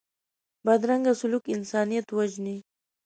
[0.65, 2.57] بدرنګه سلوک انسانیت وژني